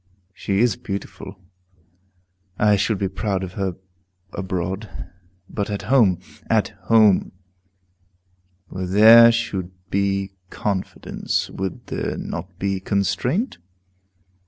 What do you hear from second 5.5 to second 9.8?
at home, at home, where there should